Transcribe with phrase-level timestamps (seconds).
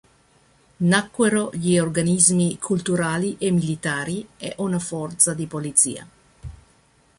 [0.79, 6.07] Nacquero gli organismi culturali e militari e una forza di polizia.